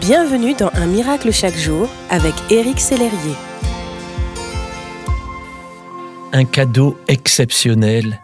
[0.00, 3.34] Bienvenue dans Un miracle chaque jour avec Éric Sellerier.
[6.32, 8.20] Un cadeau exceptionnel,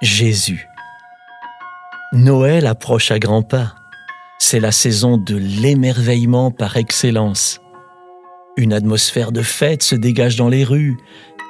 [0.00, 0.66] Jésus.
[2.12, 3.74] Noël approche à grands pas.
[4.38, 7.60] C'est la saison de l'émerveillement par excellence.
[8.56, 10.96] Une atmosphère de fête se dégage dans les rues.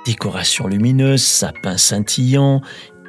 [0.05, 2.61] Décorations lumineuses, sapins scintillants,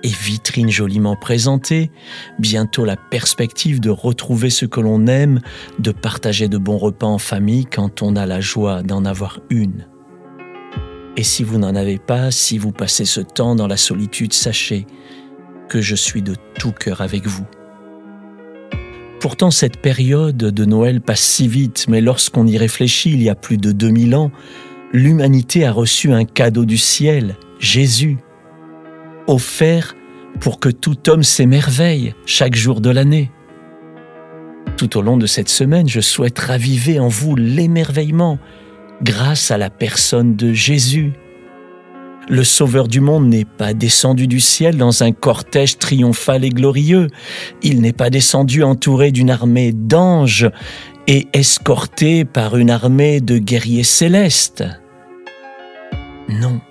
[0.04, 1.92] et vitrine joliment présentée,
[2.40, 5.40] bientôt la perspective de retrouver ce que l'on aime,
[5.80, 9.88] de partager de bons repas en famille quand on a la joie d'en avoir une.
[11.18, 14.88] Et si vous n'en avez pas, si vous passez ce temps dans la solitude, sachez
[15.68, 17.46] que je suis de tout cœur avec vous.
[19.20, 23.36] Pourtant, cette période de Noël passe si vite, mais lorsqu'on y réfléchit, il y a
[23.36, 24.32] plus de 2000 ans,
[24.94, 28.18] l'humanité a reçu un cadeau du ciel, Jésus,
[29.32, 29.96] offert
[30.40, 33.32] pour que tout homme s'émerveille chaque jour de l'année.
[34.78, 38.40] Tout au long de cette semaine, je souhaite raviver en vous l'émerveillement
[39.02, 41.14] grâce à la personne de Jésus.
[42.30, 47.08] Le Sauveur du monde n'est pas descendu du ciel dans un cortège triomphal et glorieux.
[47.64, 50.50] Il n'est pas descendu entouré d'une armée d'anges
[51.08, 54.64] et escorté par une armée de guerriers célestes.
[56.30, 56.62] Non,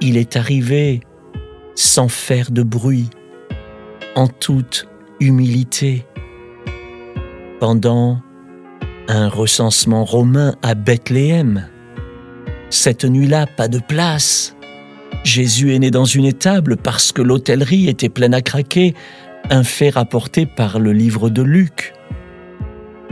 [0.00, 1.00] il est arrivé
[1.78, 3.08] sans faire de bruit,
[4.16, 4.88] en toute
[5.20, 6.04] humilité.
[7.60, 8.20] Pendant
[9.06, 11.68] un recensement romain à Bethléem,
[12.68, 14.56] cette nuit-là, pas de place.
[15.22, 18.94] Jésus est né dans une étable parce que l'hôtellerie était pleine à craquer,
[19.48, 21.92] un fait rapporté par le livre de Luc,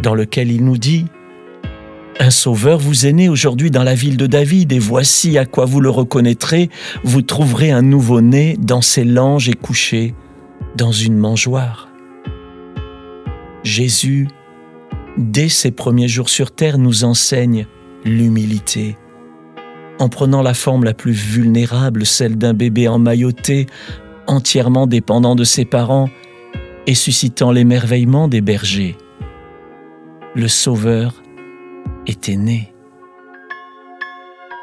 [0.02, 1.06] dans lequel il nous dit
[2.18, 5.64] un sauveur vous est né aujourd'hui dans la ville de David, et voici à quoi
[5.64, 6.70] vous le reconnaîtrez,
[7.04, 10.14] vous trouverez un nouveau-né dans ses langes et couché
[10.76, 11.88] dans une mangeoire.
[13.62, 14.28] Jésus,
[15.18, 17.66] dès ses premiers jours sur terre, nous enseigne
[18.04, 18.96] l'humilité.
[19.98, 23.66] En prenant la forme la plus vulnérable, celle d'un bébé emmailloté,
[24.26, 26.08] entièrement dépendant de ses parents,
[26.86, 28.96] et suscitant l'émerveillement des bergers.
[30.34, 31.22] Le Sauveur
[32.06, 32.72] était né.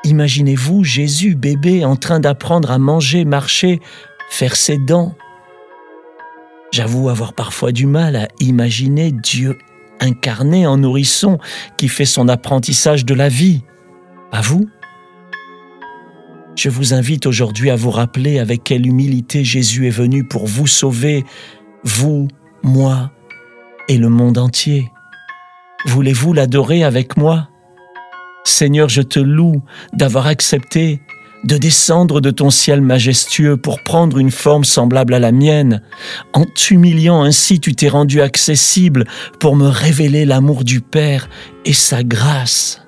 [0.03, 3.79] Imaginez-vous Jésus bébé en train d'apprendre à manger, marcher,
[4.29, 5.15] faire ses dents.
[6.71, 9.57] J'avoue avoir parfois du mal à imaginer Dieu
[9.99, 11.37] incarné en nourrisson
[11.77, 13.61] qui fait son apprentissage de la vie.
[14.31, 14.67] À vous
[16.55, 20.67] Je vous invite aujourd'hui à vous rappeler avec quelle humilité Jésus est venu pour vous
[20.67, 21.23] sauver,
[21.83, 22.27] vous,
[22.63, 23.11] moi
[23.87, 24.92] et le monde entier.
[25.85, 27.49] Voulez-vous l'adorer avec moi?
[28.45, 29.61] Seigneur, je te loue
[29.93, 31.01] d'avoir accepté
[31.43, 35.81] de descendre de ton ciel majestueux pour prendre une forme semblable à la mienne.
[36.33, 39.05] En t'humiliant ainsi, tu t'es rendu accessible
[39.39, 41.29] pour me révéler l'amour du Père
[41.65, 42.81] et sa grâce.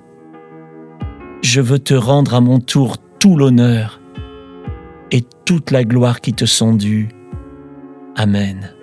[1.41, 3.99] Je veux te rendre à mon tour tout l'honneur
[5.11, 7.09] et toute la gloire qui te sont dues.
[8.15, 8.74] Amen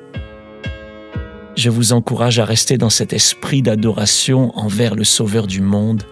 [1.56, 6.04] je vous encourage à rester dans cet esprit d'adoration envers le Sauveur du monde.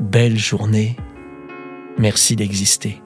[0.00, 0.96] Belle journée.
[1.98, 3.02] Merci d'exister.